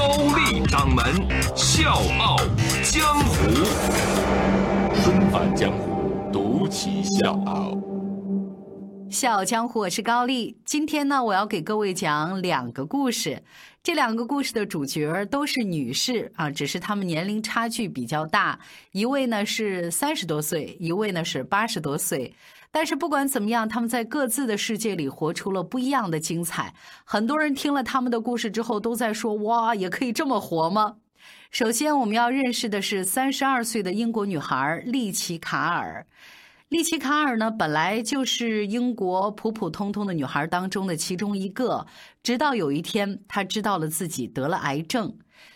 [0.00, 1.04] 高丽掌门
[1.54, 2.38] 笑傲
[2.82, 3.50] 江湖，
[5.02, 7.78] 重返江湖，独骑笑傲。
[9.10, 10.56] 笑傲江湖，我是高丽。
[10.64, 13.42] 今天呢，我要给各位讲两个故事。
[13.82, 18.58] 这两个故事的主角都是女士啊，只是她们年龄差距比较大。
[18.92, 22.34] 一位呢是三十多岁，一位呢是八十多岁。
[22.72, 26.74] 但是不管怎么样，他们在各自的世界里活出了不一样的精彩。
[27.04, 30.96] 很多人听了他们的故事之后，都在说：“哇，也可以这么活吗？”
[31.50, 36.06] 首先，我们要认识的是三十二岁的英国女孩丽奇卡尔。
[36.68, 41.84] 丽奇卡尔呢，本来就是英国普普通通的女孩当中的其中一个。
[42.22, 45.12] 直到有一天，她知道了自己得了癌症，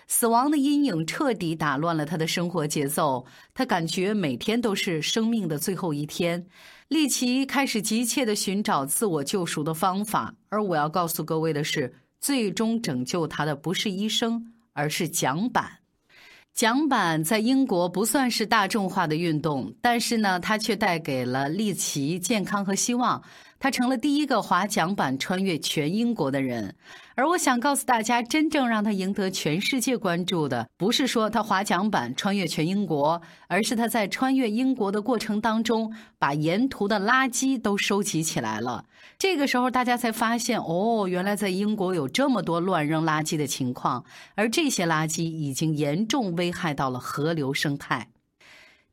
[0.06, 3.24] 死亡的阴影彻底打乱了他的生活节奏。
[3.52, 6.46] 他感觉每天都是生命的最后一天。
[6.88, 15.78] 丽奇开始急切地寻找自我救赎的方法，而我要告诉各位的是，最终拯救他的不是医生，而是桨板。
[16.52, 23.20] 桨板在英国不算是大众化的运动，但是呢，它却带给了丽奇健康和希望。
[23.65, 26.77] 他成了第一个滑桨板穿越全英国的人。
[27.15, 38.85] 而我想告诉大家，真正让他赢得全世界关注的，不是说他滑桨板穿越全英国，而是他在穿越英国的过程当中，把沿途的垃圾都收集起来了。
[39.19, 44.05] 这个时候，大家才发现，哦，原来在英国有这么多乱扔垃圾的情况，
[44.35, 48.09] 而这些垃圾已经严重危害到了河流生态。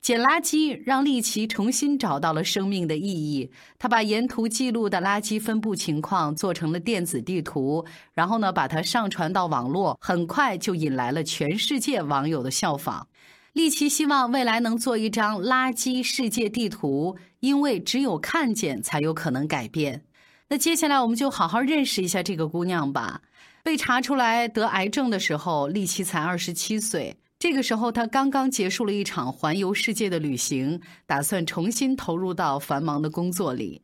[0.01, 3.51] 捡垃圾让丽奇重新找到了生命的意义。
[3.77, 13.07] 他把沿途记录的垃圾分布情况做成了电子地图，然后呢，把它上传到网络，很快就引来了全世界网友的效仿。
[13.53, 20.05] 丽奇希望未来能做一张垃圾世界地图，因为只有看见才有可能改变。
[20.47, 23.21] 那接下来我们就好好认识一下这个姑娘吧。
[23.63, 27.17] 被查出来得癌症的时候，丽奇才二十七岁。
[27.41, 33.81] 这个时候，他刚刚结束了一场环游世界的旅行，打算重新投入到繁忙的工作里。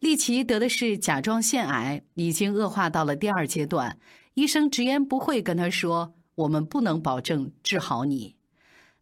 [0.00, 3.96] 丽奇得的是甲状腺癌，已经恶化到了第二阶段。
[4.34, 8.34] 医生直言不讳跟他说：“我们不能保证治好你。”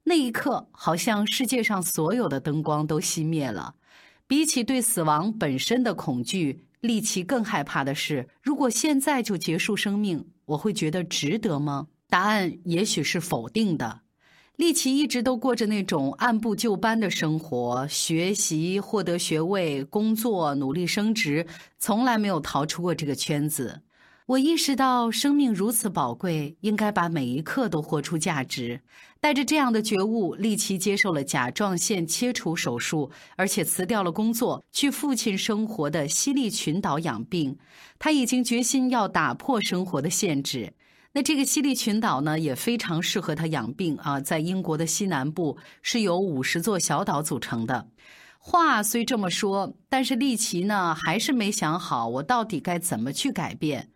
[0.05, 3.75] 那一刻，好像世界上所有的灯光都熄灭了。
[4.27, 11.87] 比起对死亡本身的恐惧，丽奇更害怕的是：如果现在就结束生命，我会觉得值得吗？
[12.15, 14.03] 答案也许是否定的。
[14.55, 21.45] 丽奇一直都过着那种按部就班的生活，学习、获得学位、工作、努力升职，
[21.77, 23.83] 从来没有逃出过这个圈子。
[24.27, 28.83] 我意识到生命如此宝贵，应该把每一刻都活出价值。
[29.21, 37.59] 带着这样的觉悟，丽奇接受了甲状腺切除手术，而且辞掉了工作，去父亲生活的西利群岛养病。
[37.99, 40.75] 他已经决心要打破生活的限制。
[41.17, 47.87] 那这个西利群岛呢，也非常适合他养病啊，在英国的西南部，是由五十座小岛组成的。
[48.41, 53.91] 话虽这么说，但是利奇呢，还是没想好我到底该怎么去改变。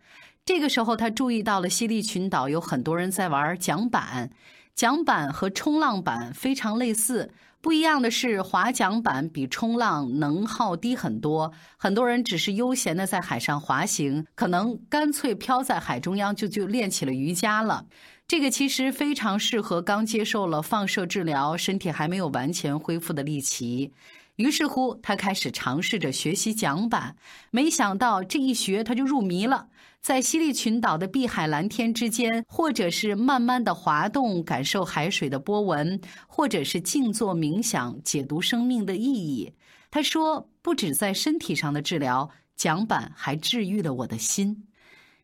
[0.45, 4.31] 这个时候，他注意到了西利群岛有很多人在玩桨板，
[4.73, 7.33] 桨板和冲浪板非常类似。
[7.61, 11.51] 不一样的是，划桨板比冲浪能耗低很多。
[11.75, 17.85] 很多人只是悠闲的在海上滑行，可能干脆漂在海中央就就练起了瑜伽了。
[18.25, 23.91] 这个其实非常适合刚接受了放射治疗、身体还没有完全恢复的利奇。
[24.39, 27.17] 于是乎，他开始尝试着学习桨板，
[27.51, 29.67] 没想到这一学他就入迷了。
[29.99, 39.51] 在西利群岛的碧海蓝天之间，或者是慢慢的滑动，感受海水的波纹，或者是静坐冥想，解读生命的意义。
[39.91, 44.68] 他说，不止在身体上的治疗，桨板还治愈了我的心。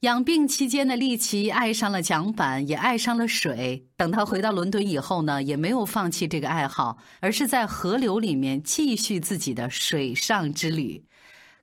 [0.06, 3.88] 养病期间的利奇爱上了桨板，也爱上了水。
[3.98, 11.04] 等他回到伦敦以后呢，也没有放弃这个爱好，而是在河流里面继续自己的水上之旅。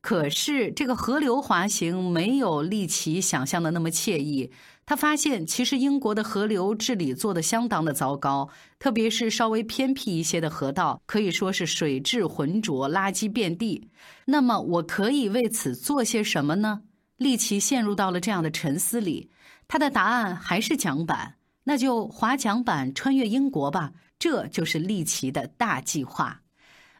[0.00, 4.50] 可是，这个河流滑行没有利奇想象的那么惬意。
[4.84, 8.48] 他发现，其实英国的河流治理做得相当的糟糕，
[8.80, 13.86] 特别是稍微偏僻一些的河道，可以说是水质浑浊，垃圾遍地。
[14.24, 16.80] 那么，我可以为此做些什么呢？
[17.22, 19.30] 利奇陷入到了这样的沉思里，
[19.68, 21.36] 他的答案还是桨板。
[21.64, 26.42] 那就划桨板穿越英国吧，这就是利奇的大计划。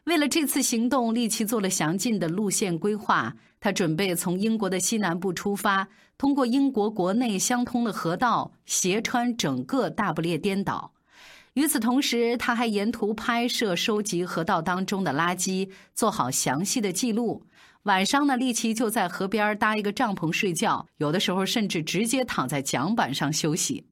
[0.05, 3.35] 为了这次行动，利奇做了详尽的路线规划。
[3.59, 5.87] 他准备从英国的西南部出发，
[6.17, 10.91] 通过英国国内相通的河道，斜穿整个大不列颠岛。
[11.53, 17.45] 与此同时，他还沿途拍摄、收集河道当中的垃圾，做好详细的记录。
[17.83, 23.85] 晚上呢，利奇就在河边搭一个帐篷睡觉，有的时候甚至直接躺在桨板上休息。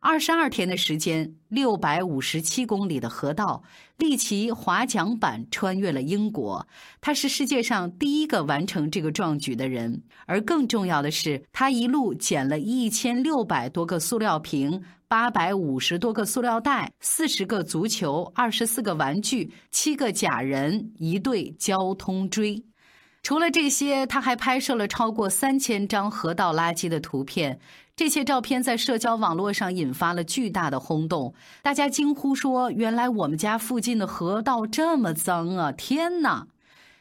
[0.00, 3.62] 二十二天的时间，六百五十七公里的河道，
[3.96, 6.66] 利奇划桨板穿越了英国。
[7.00, 10.02] 他是世界上第一个完成这个壮举的人。
[10.26, 22.64] 而更重要的是，他一路捡了一千六百多个塑料瓶、八百五十多个塑料袋、四十个足球、二十四个玩具、七个假人、一对交通锥。
[23.28, 27.60] 除了这些，他还拍摄了超过三千张河道垃圾的图片。
[27.94, 35.70] 这些照片在社交网络上引发了巨大的轰动，大家惊呼说：“原来我们家附近的河道这么脏啊！
[35.70, 36.46] 天哪！”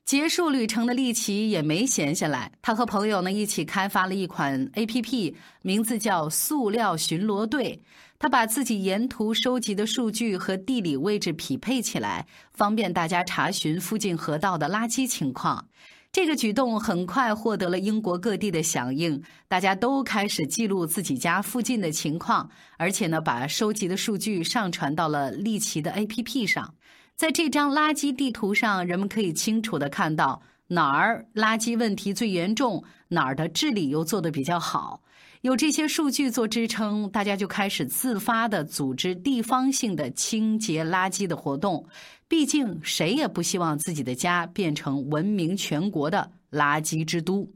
[0.04, 7.82] 结束旅程的利奇也没闲下来，他和朋友呢一起开发了一款 A.P.P，名字叫“塑料巡逻队”。
[8.20, 15.68] 他把自己沿途收集的数据和地理位置匹配起来，方便大家查询附近河道的垃圾情况。
[16.18, 26.74] 这个举动很快获得了英国各地的响应，大家都开始记录自己家附近的情况，而且呢，把收集的数据上传到了利奇的 APP 上。
[27.16, 35.04] 在这张垃圾地图上，人们可以清楚的看到哪儿垃圾问题最严重，哪儿的治理又做得比较好。
[35.42, 41.86] 有这些数据做支撑，大家就开始自发的组织地方性的清洁垃圾的活动。
[42.28, 47.48] 毕竟，谁也不希望自己的家变成闻名全国的垃圾之都。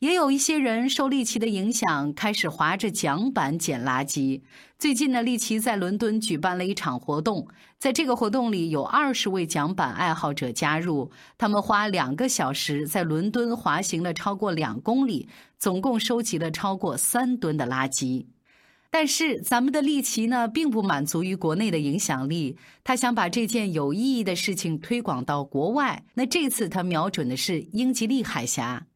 [0.00, 4.42] 也有一些人受利奇的影响，开始划着桨板捡垃圾。
[4.78, 7.48] 最近呢，利奇在伦敦举办了一场活动，
[7.80, 15.28] 在这个活动里，有二十位桨板爱好者加入，他们花两个小时在伦敦滑行了超过两公里，
[15.58, 18.26] 总共收集了超过三吨的垃圾。
[18.90, 26.04] 但是，咱们的利奇呢，并不满足于国内的影响力，他想把这件有意义的事情推广到国外。
[26.14, 28.86] 那这次他瞄准的是英吉利海峡。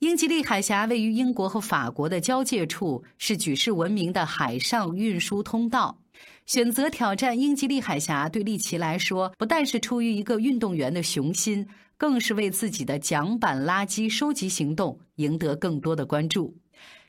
[0.00, 5.98] 英吉利海峡位于英国和法国的交界处，是举世闻名的海上运输通道。
[6.46, 11.68] 选择挑战英吉利海峡，对利奇来说，不但是出于一个运动员的雄心，
[11.98, 16.56] 更是为自己的桨板垃圾收集行动赢得更多的关注。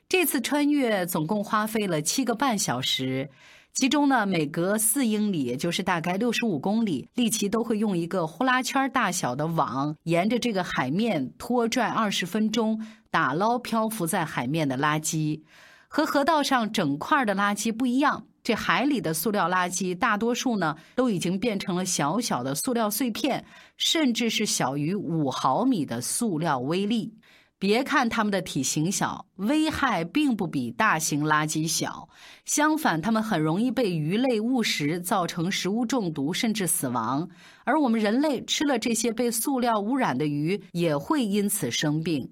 [0.06, 3.30] 这次穿越总共花费了七个半小时，
[3.74, 12.78] 其中呢，每隔四英里，也就是大概六十五公里，利奇都会用一个呼啦圈大小的网，沿着这个海面拖拽二十分钟，
[13.10, 15.40] 打捞漂浮在海面的垃圾。
[15.88, 23.42] 和河道上整块的垃圾不一样，这海里的塑料垃圾大多数呢，都已经变成了小小的塑料碎片，
[23.78, 27.14] 甚至是小于五毫米的塑料微粒。
[27.62, 32.08] 别看它们的体型小，危害并不比大型垃圾小。
[32.44, 37.28] 相反，它们很容易被鱼类误食，造成食物中毒甚至死亡。
[37.62, 42.28] 而我们人类吃了这些被塑料污染的鱼，也会因此生病。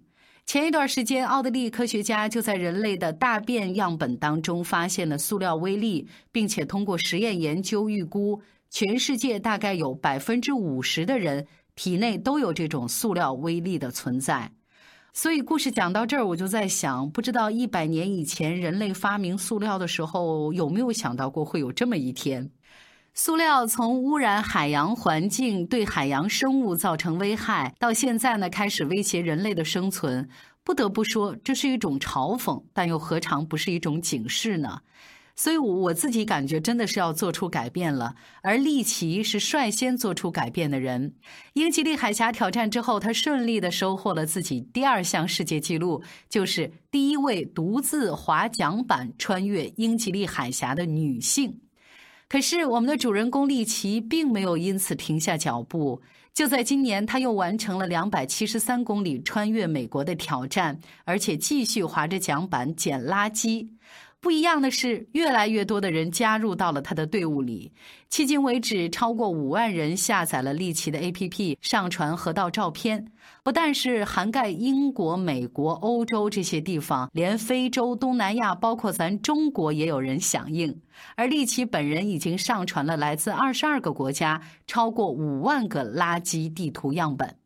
[0.47, 11.46] 前一段时间，奥地利科学家就在人类的大便样本当中发现了塑料微粒，并且通过实验研究预估，全世界大概有百分之五十的人
[11.77, 14.51] 体内都有这种塑料微粒的存在。
[15.12, 22.50] 所以，故事讲到这儿，我就在想，不知道一百年以前人类发明塑料的时候，有没有想到过会有这么一天？
[23.12, 30.29] 塑料从污染海洋环境、对海洋生物造成危害，到现在呢，开始威胁人类的生存。
[30.62, 34.81] 不得不说，这是一种嘲讽，但又何尝不是一种警示呢？
[35.43, 38.15] 所以，我自己感觉真的是要做出改变了。
[38.43, 41.15] 而利奇是率先做出改变的人。
[41.55, 51.59] 英吉利海峡挑战之后，他顺利的收获了自己第二项世界纪录，就是第一位独自划桨板穿越英吉利海峡的女性。
[52.29, 56.03] 可是，我们的主人公利奇并没有因此停下脚步。
[56.35, 63.69] 就在今年，他又完成了两百七十三公里穿越美国的挑战，而且继续划着桨板捡垃圾。
[64.20, 67.72] 不一样的是，越来越多的人加入到了他的队伍里。
[68.10, 73.10] 迄今为止，超过五万人下载了利奇的 APP，上传河道照片。
[73.43, 80.82] 不但是涵盖英国、美国、欧洲这些地方，连非洲、东南亚，包括咱中国也有人响应。
[81.17, 87.36] 而利奇本人已经上传了来自二十二个国家超过五万个垃圾地图样本。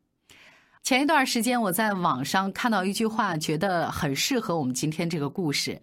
[0.82, 5.80] 前一段时间，我在网上看到一句话，觉得很适合我们今天这个故事。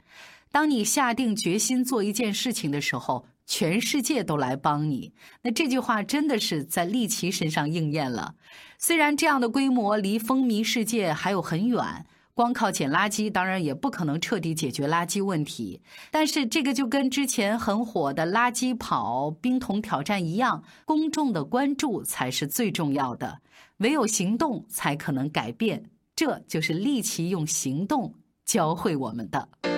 [0.51, 5.13] 当你下定决心做一件事情的时候，全世界都来帮你。
[5.41, 8.35] 那这句话真的是在利奇身上应验了。
[8.77, 12.05] 虽然这样的规模离风靡世界还有很远。
[12.33, 15.81] 光靠捡垃圾，当然也不可能彻底解决垃圾问题。
[16.09, 23.41] 但是这个就跟之前很火的垃圾跑、冰桶挑战一样，公众的关注才是最重要的。
[23.77, 25.83] 唯有行动才可能改变，
[26.15, 28.13] 这就是利奇用行动
[28.45, 29.70] 教会我们的。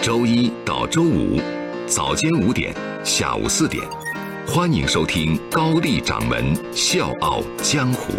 [0.00, 1.40] 周一到周五，
[1.86, 2.72] 早间五点，
[3.04, 3.82] 下午四点，
[4.46, 8.12] 欢迎收听高丽掌门笑傲江湖。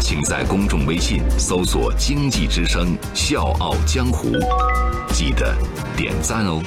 [0.00, 4.28] 请在公众微信搜索“经济之声笑傲江湖”，
[5.12, 5.56] 记得
[5.96, 6.62] 点赞哦。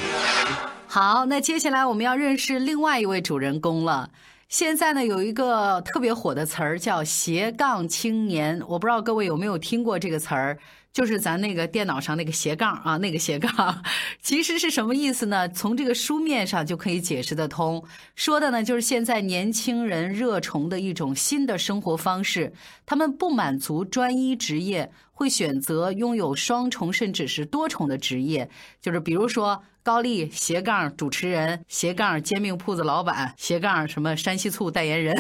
[0.88, 4.10] 好，那接下来我们要认识另外一位主人公了。
[4.50, 10.58] 现在呢，有一个特别火的词儿叫“斜杠青年”，我不知道各位有没有听过这个词儿。
[10.94, 13.84] 就是咱那个电脑上那个斜杠啊，那个斜杠，
[14.22, 15.50] 其实是什么意思呢？
[15.50, 17.84] 从这个书面上就可以解释得通。
[18.16, 22.54] 说的呢，就是现在年轻人热衷的一种新的生活方式。
[22.86, 28.50] 他们不满足专一职业，会选择拥有双重甚至是多重的职业。
[28.82, 29.64] 就是比如说。
[29.86, 35.14] 高丽斜杠主持人斜杠煎饼铺子老板斜杠什么山西醋代言人，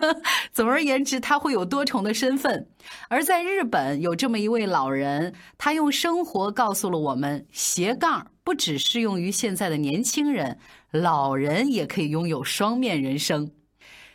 [0.52, 2.68] 总而言之，他会有多重的身份。
[3.08, 10.58] 而在日本，有这么一位老人，他用生活告诉了我们：斜杠不只适用于现在的年轻人，
[10.90, 13.50] 老人也可以拥有双面人生。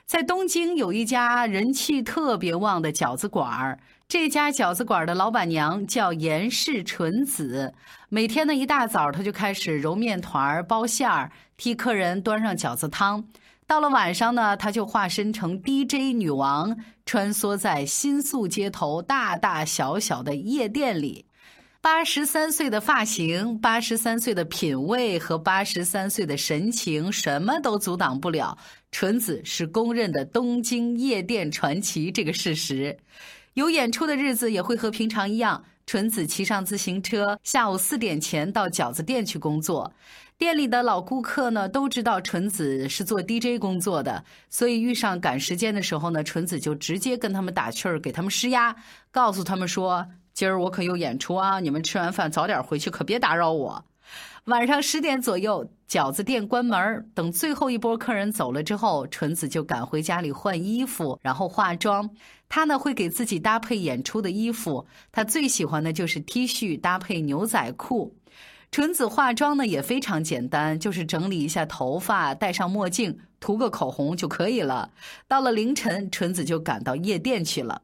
[0.06, 3.80] 在东京有一家人气特别旺的饺子馆儿。
[4.08, 7.74] 这家饺子馆的老板娘叫严氏纯子，
[8.08, 13.26] 每天呢一大早，她就开始揉面团、包馅儿，替客人端上饺子汤。
[13.66, 21.26] 到了晚上呢，她就化身成 DJ 女王，穿梭在新宿街头大大小小的夜店里。
[21.82, 28.56] 八十三岁的发型、八十三岁的品味和八十三岁的神情，什么都阻挡不了
[28.92, 32.98] 纯子是公认的东京夜店传奇这个事实。
[33.56, 39.94] 有演出的日子也会和平常一样，纯子骑上自行车，下午四点前到饺子店去工作。
[40.38, 48.76] 店里的老顾客呢都知道纯子是做 DJ 工作的，所以遇上赶时间的时候呢，纯子就直接跟他们打趣儿，给他们施压，
[49.10, 53.86] 告诉他们说：“今儿我可有演出啊，你们吃完饭早点回去，可别打扰我。”
[54.46, 62.08] 晚上十点左右，饺子店关门，等最后一波客人走了之后，纯子就赶回家里换衣服，然后化妆。
[62.48, 68.16] 她呢会给自己搭配演出的衣服，她最喜欢的就是 T 恤搭配牛仔裤。
[68.72, 74.92] 纯子化妆呢也非常简单，就是整理一下头发，戴上墨镜，涂个口红就可以了。
[75.28, 77.82] 到了凌晨，纯子就赶到夜店去了。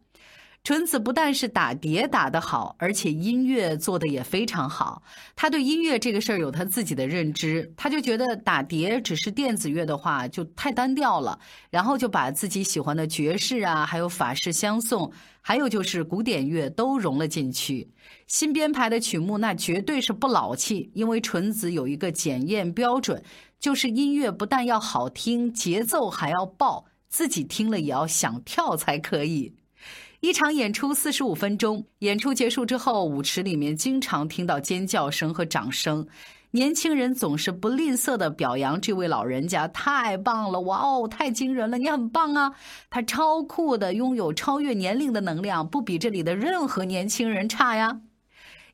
[0.63, 5.01] 纯子不但是打碟打得好，而且音乐做的也非常好。
[5.35, 11.39] 他对音乐这个事儿有他自己的认知，他就觉得打碟只是电子乐的话就太单调了，
[11.71, 17.89] 然后就把自己喜欢的爵士啊，还有法式相送，还有就是古典乐都融了进去。
[18.27, 23.23] 新编排的曲目那绝对是不老气，因为纯子有一个检验标准，
[23.59, 29.55] 就是音乐不但要好听，节奏还要爆，自己听了也要想跳才可以。
[30.21, 36.05] 一场演出四十五分钟，演出结束之后，舞池里面经常听到尖叫声和掌声。
[36.51, 40.61] 年轻人总是不吝啬的表扬这位老人家，太棒了！
[40.61, 41.79] 哇哦，太惊人了！
[41.79, 42.53] 你很棒啊！
[42.91, 48.01] 他超酷的，拥有超越年龄的能量，不比这里的任何年轻人差呀。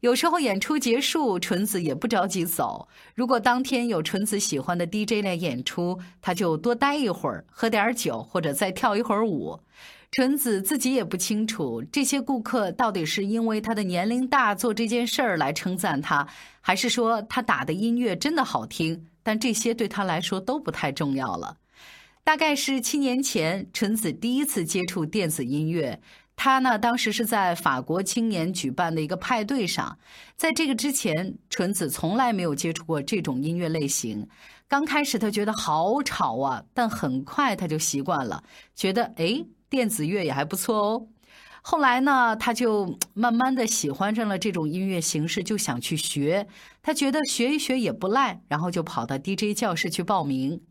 [0.01, 2.89] 有时候演出结束，纯子也不着急走。
[3.15, 9.61] 如果当天有纯子喜欢的 DJ 来演出，他就多待一会儿，喝点酒，或者再跳一会儿舞。
[10.09, 16.27] 纯子自己也不清楚，这些顾客到底是因为他的年龄大做这件事儿来称赞他，
[16.59, 19.05] 还是说他打的音乐真的好听？
[19.21, 21.57] 但这些对他来说都不太重要了。
[22.23, 26.01] 大概是七年前，纯子第一次接触电子音乐。
[26.35, 29.99] 他呢，当时是在法国青年举办的一个派对上，
[30.35, 34.27] 在这个之前，纯子从来没有接触过这种音乐类型。
[34.67, 39.45] 刚开始他觉得好吵啊，但很快他就习惯了，觉得哎。
[39.69, 41.07] 电子乐也还不错哦。
[41.61, 46.47] 后来呢，他就慢慢的喜欢上了这种音乐形式，就想去学。
[46.81, 50.61] 他觉得学一学也不赖，然后就跑到 DJ 教室去报名。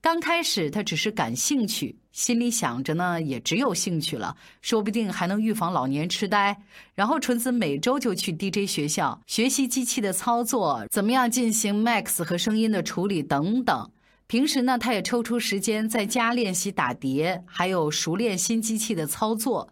[0.00, 6.56] 刚开始他只是感兴趣，心里想着呢，也只有兴趣了，说不定还能预防老年痴呆。
[6.94, 13.90] 然后纯子每周就去 DJ 学校学习机器的操作，怎么样进行 Max 和声音的处理等等。
[14.30, 19.68] 平时呢，他也抽出时间在家练习打碟，还有熟练新机器的操作。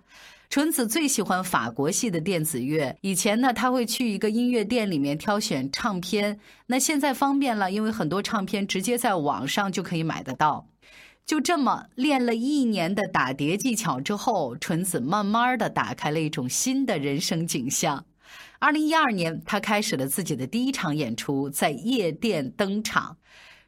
[0.51, 2.97] 纯子最喜欢法国系的电子乐。
[3.03, 6.41] 以前呢，他会去一个音乐店里面挑选唱片。
[6.67, 10.67] 那现在方便了，因为很多唱片直接在网上就可以买得到。
[11.25, 18.05] 就这么练了一年的打碟技巧之后，纯子慢慢的打开了一种新的人生景象。
[18.59, 23.19] 二零一二年，他开始了自己的第一场演出，在夜店登场。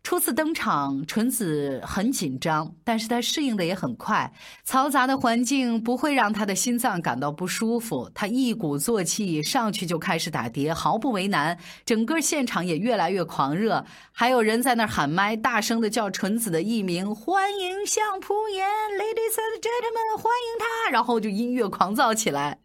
[0.03, 4.33] 初次登场，纯子很紧张，但是他适应的也很快。
[4.67, 11.57] 嘈杂的环境不会让他的心脏感到不舒服，他一鼓作气上去就开始打碟，毫不为难。
[11.85, 22.59] 整个现场也越来越狂热，还有人在那喊麦，大声的叫纯子的艺名：“欢迎相扑言，Ladies and Gentlemen，欢迎他！”然后就音乐狂躁起来。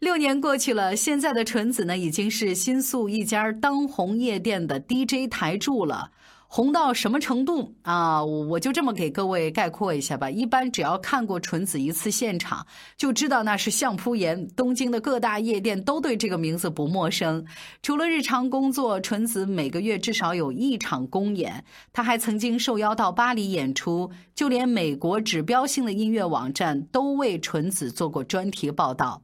[0.00, 6.10] 六年过去了，现在的纯子呢，已经是新宿一家当红夜店的 DJ 台柱了。
[6.52, 8.24] 红到什么程度啊？
[8.24, 10.28] 我就这么给各位概括一下吧。
[10.28, 12.66] 一般只要看过纯子一次现场，
[12.96, 14.48] 就知道那是相扑颜。
[14.56, 17.46] 东京的各大夜店都对这个名字不陌生。
[17.82, 21.64] 除了日常工作，纯子每个月至少有一场公演。
[21.92, 29.22] 他还曾经受邀到巴黎演出，就连美国指标性的音乐网站都为纯子做过专题报道。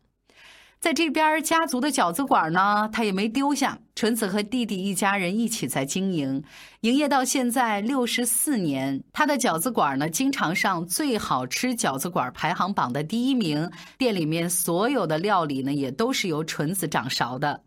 [0.78, 3.78] 在这边，家族的饺子馆呢，他也没丢下。
[3.96, 6.44] 纯子和弟弟一家人一起在经营，
[6.82, 9.02] 营业到现在六十四年。
[9.12, 13.70] 他的饺子馆呢，经常上最好吃饺子馆排行榜的第一名。
[13.96, 17.62] 店里面所有的料理呢，也都是由纯子掌勺的。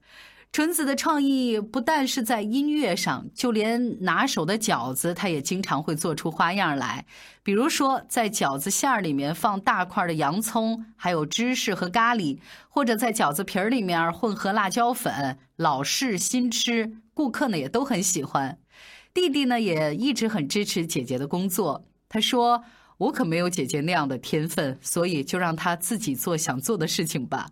[0.51, 7.05] 纯子的创意不但是在音乐上，就连拿手的饺子，他也经常会做出花样来。
[7.43, 18.57] 比如说，在饺子馅儿里面放大块的洋葱，还有芝士和咖喱；或者在饺子皮儿里面混合辣椒粉，老式新吃，顾客呢也都很喜欢。
[19.13, 21.85] 弟弟呢也一直很支持姐姐的工作。
[22.09, 22.63] 他说
[22.97, 27.51] ：“我可没有姐姐那样的天分，所以就让她自己做想做的事情吧。”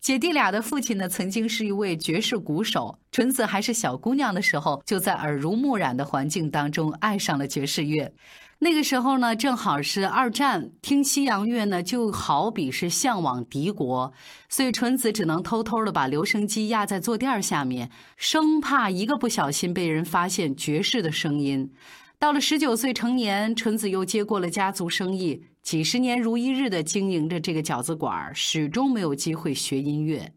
[0.00, 2.98] 姐弟俩的父亲呢，曾经是一位爵士鼓手。
[3.10, 8.12] 纯子还是小姑娘的时候，就在耳濡目染的环境当中爱上了爵士乐。
[8.60, 14.12] 那个时候呢，正好是二战，听西洋乐呢，就好比是向往敌国，
[14.48, 21.70] 所以纯子只能偷偷的把留声机压在坐垫下面，生怕一个不小心被人发现爵士的声音。
[22.18, 30.32] 到了十九岁成年，纯子又接过了家族生意，几十年如一日的经营着这个饺子馆，始终没有机会学音乐。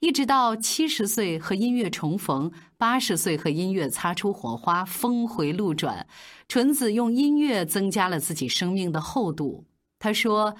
[0.00, 6.06] 一直到七十岁和音乐重逢，八十岁和音乐擦出火花，峰回路转，
[6.46, 9.64] 纯子用音乐增加了自己生命的厚度。
[9.98, 10.54] 他说：“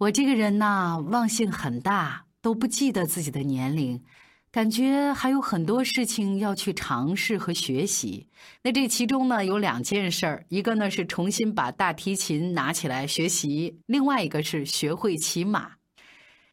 [0.00, 4.02] 我这个人呐，忘性很大，都不记得自己的年龄。”
[4.50, 8.28] 感觉还有很多事情要去尝试和学习。
[8.62, 15.72] 那这其中呢，有两件事儿，一个呢是重新把大提琴拿起来学习，另外一个是学会骑马。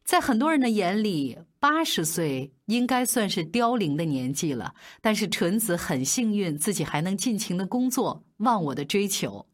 [0.04, 4.72] 在很多人的眼里，八十岁应该算是凋零的年纪了。
[5.00, 9.44] 但是纯子很幸运，自己还能尽情的工作，忘我的追求。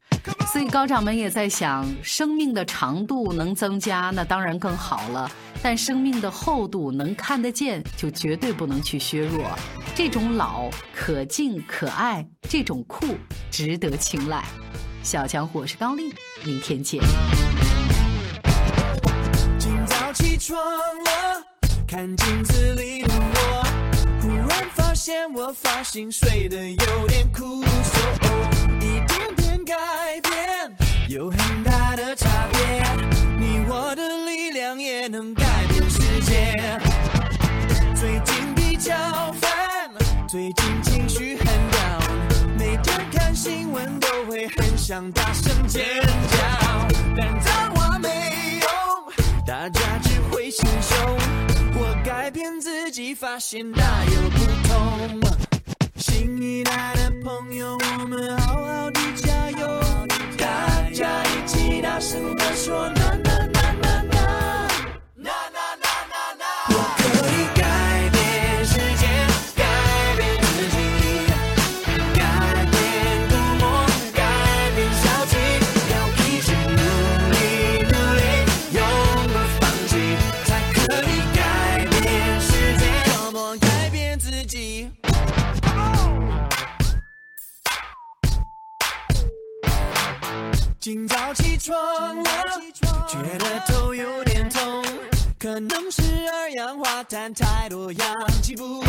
[0.51, 5.31] 所以高掌门也在想，生命的长度能增加，那当然更好了。
[5.63, 9.49] 但生命的厚度能看得见，就绝对不能去削弱。
[9.95, 13.15] 这种老可敬可爱，这种酷
[13.49, 14.43] 值得青睐。
[15.03, 17.01] 小江湖，我是高丽，明天见。
[19.57, 21.41] 今早起床了，
[21.87, 23.63] 看镜子里的我，
[24.21, 27.63] 忽然发现我发型睡得有点酷。
[29.65, 30.75] 改变
[31.07, 32.59] 有很大的差别，
[33.39, 34.22] 你我的
[34.79, 36.79] 也能改变世界。
[37.95, 38.93] 最近比较
[39.39, 39.51] 烦，
[40.27, 48.09] 最近情绪很 down，每天看新闻都会很想大声尖叫，但脏话没
[48.61, 48.69] 用，
[49.45, 51.17] 大家只会心凶。
[51.75, 55.21] 我改变自己，发现大有不同。
[55.97, 59.81] 新一代的朋友，我们好好的加油！
[60.37, 62.91] 大家一起大声地说。
[62.95, 63.52] 今
[97.03, 98.87] 氧化碳太多，氧气不够。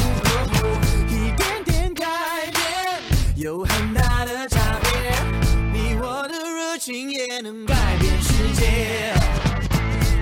[1.08, 2.04] 一点点改
[2.52, 2.62] 变
[3.36, 4.90] 有很大的差别，
[5.72, 9.14] 你我的热情也能改变世界，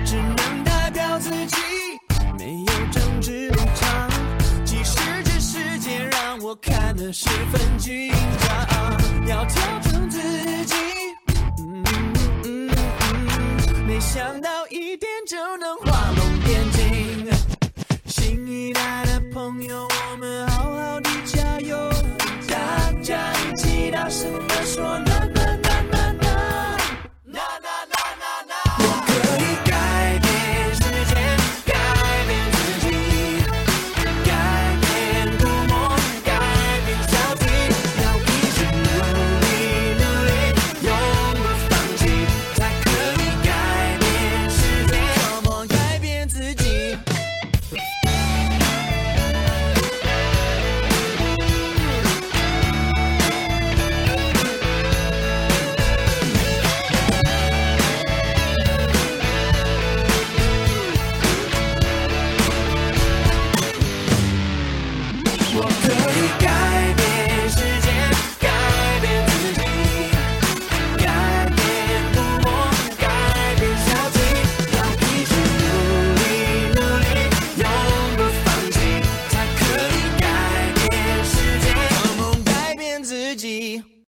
[0.05, 1.19] 只能代表。
[1.19, 1.55] 自己，
[2.37, 4.09] 没有政治立场。
[4.65, 10.19] 即使这世界让我看得十分紧张，要调整自
[10.65, 10.75] 己。
[11.59, 12.71] 嗯嗯嗯
[13.67, 14.41] 嗯，没想